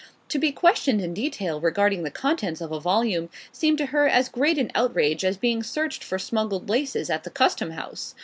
[0.29, 4.29] To be questioned in detail regarding the contents of a volume seemed to her as
[4.29, 8.15] great an outrage as being searched for smuggled laces at the Custom House.